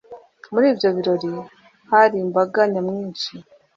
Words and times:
Muri 0.51 0.65
ibyo 0.73 0.89
birori 0.95 1.31
hari 1.91 2.15
imbaga 2.25 2.59
nyamwinshi 2.71 3.31